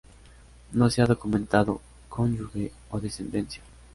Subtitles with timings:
[0.71, 3.61] No se ha documentado cónyuge o descendencia.